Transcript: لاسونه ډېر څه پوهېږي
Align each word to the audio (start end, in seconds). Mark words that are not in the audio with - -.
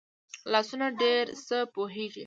لاسونه 0.51 0.87
ډېر 1.01 1.25
څه 1.47 1.57
پوهېږي 1.73 2.19